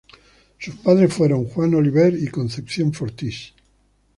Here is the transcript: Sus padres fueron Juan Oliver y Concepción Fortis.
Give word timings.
Sus 0.57 0.77
padres 0.77 1.13
fueron 1.13 1.45
Juan 1.45 1.75
Oliver 1.75 2.15
y 2.15 2.25
Concepción 2.25 2.91
Fortis. 2.91 3.53